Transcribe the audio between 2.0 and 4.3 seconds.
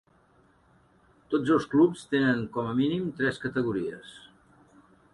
tenen com a mínim tres categories.